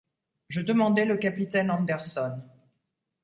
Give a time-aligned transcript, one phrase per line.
[0.49, 2.41] Je demandai le capitaine Anderson.